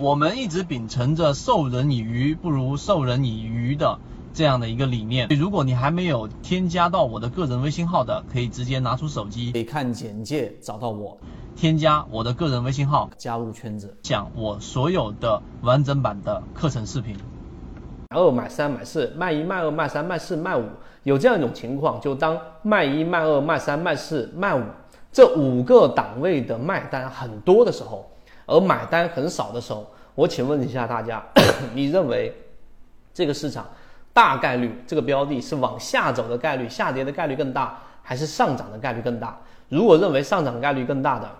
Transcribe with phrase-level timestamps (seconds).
[0.00, 3.98] 我们一直秉承着授人以鱼不如授人以渔的
[4.32, 5.26] 这样的一个理念。
[5.30, 11.18] 如果你还没有添加到我的个人微信号的，可以直接拿出手机，可以看简介找到我，
[11.56, 17.16] 添加我的个人微信号，加入圈子，讲我所有的完整版的课程视频。
[18.10, 20.62] 买二买三买四卖一卖二卖三卖四卖五，
[21.02, 24.62] 有这样一种情况，就当卖一卖二卖三卖四卖五
[25.10, 28.07] 这五个档位的卖单很多的时候。
[28.48, 29.86] 而买单很少的时候，
[30.16, 31.22] 我请问一下大家，
[31.74, 32.34] 你认为
[33.14, 33.64] 这个市场
[34.12, 39.38] 大概率这个标的是往下走的概率、下跌的概率更大，还是上涨的概率更大？
[39.68, 41.30] 如果认为上涨概率更大的，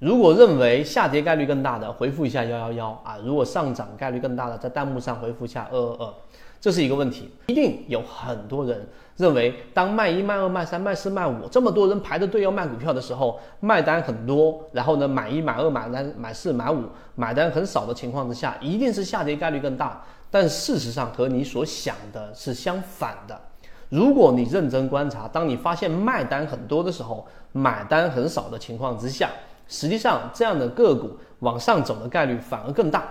[0.00, 6.14] 如果认为下跌概率更大的，回复一下幺幺幺啊；如果上涨概率更大的，在弹幕上回复一下二二二。
[6.60, 20.04] 这是一个问题，一定有很多人认为，当卖一、卖二、卖三、卖四、卖五，这么多人排着队要卖股票的时候，卖单很多，然后呢，买一、买二、买三、买四、买五，买单很少的情况之下，一定是下跌概率更大。
[20.30, 23.40] 但事实上和你所想的是相反的。
[23.88, 29.30] 如果你认真观察，当你发现卖单很多的时候，买单很少的情况之下，
[29.66, 33.08] 实际上这样的个股往上走的概率反而更大。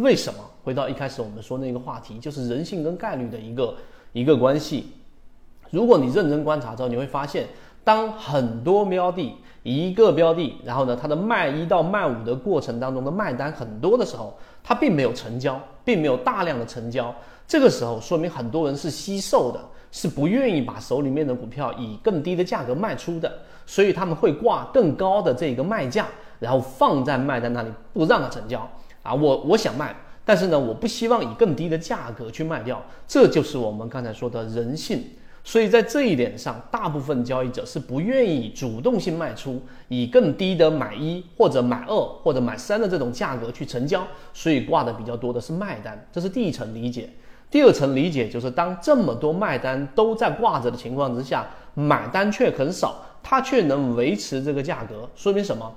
[0.00, 0.40] 为什么？
[0.64, 3.74] 回到一开始我们说那个话题，就是人性跟概率的一个
[4.12, 4.92] 一个关系。
[5.70, 7.46] 如果你认真观察之后，你会发现，
[7.84, 14.34] 当很多标的一个标的，然后呢，它的卖一到卖五的过程当中的卖单很多的时候，
[14.64, 17.14] 它并没有成交，并没有大量的成交。
[17.46, 19.60] 这个时候说明很多人是惜售的，
[19.92, 23.30] 是不愿意把手里面的股票以更低的价格卖出的，
[23.66, 26.06] 所以他们会挂更高的这个卖价，
[26.38, 28.66] 然后放在卖单那里不让它成交。
[29.02, 35.04] 啊，我我想卖，但是呢，我不希望以更低的价格去卖掉，这就是我们刚才说的人性。
[35.42, 47.08] 所以在这一点上，大部分交易者是不愿意主动性卖出，以更低的买一或者买二或者买三的这种价格去成交，所以挂的比较多的是卖单，这是第一层理解。
[47.50, 55.74] 第二层理解就是，当这么多卖单都在挂着的情况之下，买单却很少，它却能维持这个价格，说明什么？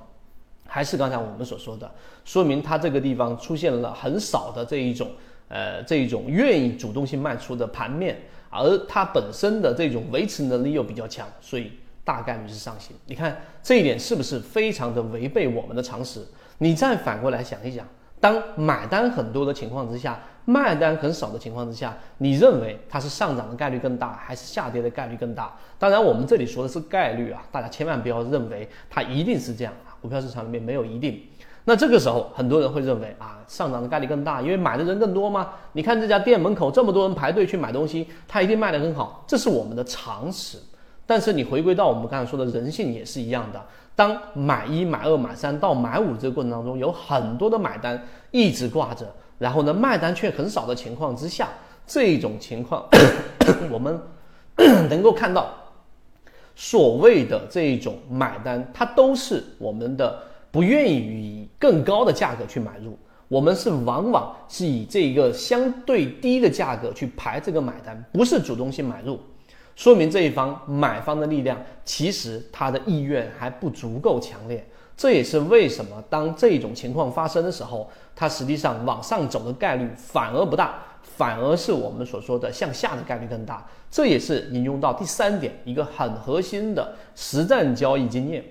[0.74, 1.88] 还是刚才我们所说的，
[2.26, 5.08] 说明它这个地方出现了很少的这一种，
[5.48, 8.20] 呃，这一种愿意主动性卖出的盘面，
[8.50, 11.74] 而它本身的这种维持能力又比较强，所以
[12.04, 12.96] 大概率是上行。
[13.06, 16.26] 你看这一点是不是非常的违背我们的常识？
[16.58, 17.88] 你再反过来想一想，
[18.20, 20.20] 当买单很多的情况之下。
[20.46, 25.56] 卖单很少的情况之下，你认为它是上涨的概率更大，还是下跌的概率更大？
[25.80, 29.74] 当然，我们这里说的是概率啊，大家千万不要认为它一定是这样。
[30.04, 31.20] 股票市场里面没有一定。
[31.64, 35.52] 那这个时候，很多人会认为啊，上涨的概率更大，因为买的人更多吗？
[35.72, 40.58] 你看这家店门口这么多人排队去买东西，它一定卖得很好，这是我们的常识。
[41.06, 43.62] 但是你回归到我们刚才说的人性也是一样的，
[43.96, 49.06] 当买一、买二、买三到买五这个过程当中，有很多的买单一直挂着。
[49.40, 51.48] 然后呢，卖单却很少的情况之下，
[51.88, 52.86] 这种情况，
[53.72, 53.98] 我们
[54.90, 55.50] 能够看到，
[56.56, 60.22] 所谓的这一种买单，它都是我们的
[60.52, 62.98] 不愿意以更高的价格去买入，
[63.28, 69.20] 我们是往往是以这个相对低的价格去排这个买单，不是主动性买入，
[69.76, 74.64] 说明这一方买方的力量其实他的意愿还不足够强烈。
[74.96, 83.64] 这也是为什么当这种情况发生的时候，它实际上往上走的概率反而不大，反而是我们所说的向下的概率更大。
[83.92, 88.44] 这也是引用到第三点一个很核心的实战交易经验，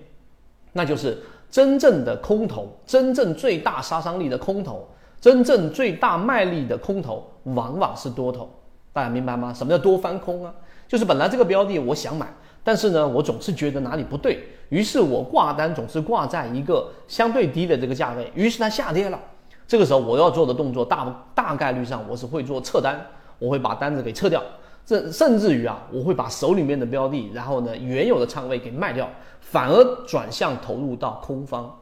[0.71, 1.21] 那就是
[1.51, 4.87] 真正的空头，真正最大杀伤力的空头，
[5.19, 8.49] 真正最大卖力的空头，往往是多头。
[8.93, 9.53] 大家明白吗？
[9.53, 10.53] 什么叫多翻空啊？
[10.87, 12.31] 就是本来这个标的我想买。
[12.65, 19.19] 但是呢，我总是觉得哪里不对，于是我挂单总是挂在一个相对低的这个价位，于是它下跌了。
[19.67, 22.99] 这个时候我要做的动作大大概率上我是会做撤单，
[23.39, 24.43] 我会把单子给撤掉，
[24.85, 29.09] 甚甚至于啊，我会把手里面的标的，然后呢原有的仓位给卖掉，
[29.41, 31.79] 反而转向投入到空方。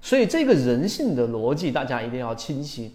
[0.00, 2.94] 所以这个人性的逻辑大家一定要清晰，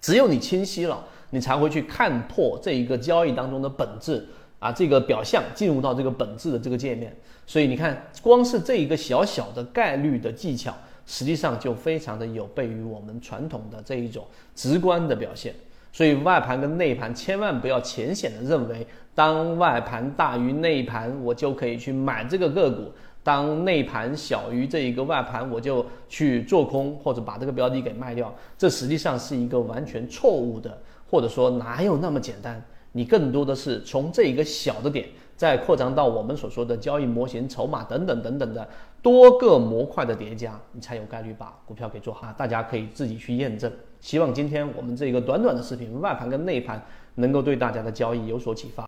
[0.00, 4.26] 只有你清晰了，你才会去看破这一个交易当中的本质。
[4.60, 10.70] 啊，这个表象进入到这个本质的这个界面，所以你看，光是这一个小小的概率的技巧，
[11.10, 14.24] 实际上就非常的有悖于我们传统的这一种
[14.54, 15.52] 直观的表现。
[15.90, 22.84] 所以外盘跟内盘千万不要浅显的认为，当外盘大于内盘，我就可以去买这个个股；
[23.24, 28.32] 当内盘小于这一个外盘，我就去做空或者把这个标的给卖掉。
[28.56, 30.80] 这实际上是一个完全错误的，
[31.10, 32.62] 或者说哪有那么简单？
[32.92, 35.08] 你更多的是从这一个小的点
[35.40, 38.68] 再扩张到我们所说的交易模型、筹码等等等等的
[39.00, 42.30] 多个模块的叠加，你才有概率把股票给做好。
[42.34, 43.72] 大家可以自己去验证。
[44.00, 46.84] 希望今天我们这个短短的视频，外盘跟内盘
[47.14, 48.86] 能够对大家的交易有所启发。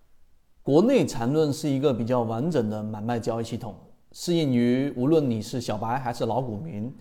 [0.62, 3.74] 国内缠论是一个比较完整的买卖交易系统，
[4.12, 6.94] 适应于无论你是小白还是老股民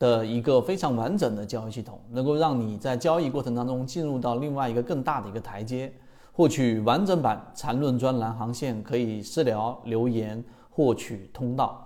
[0.00, 5.92] 的一个非常完整的交易系统，能够让你在交易过程当中进入到另外一个更大的一个台阶。
[6.36, 11.85] 获取完整版缠论专栏航线，可以私聊留言获取通道。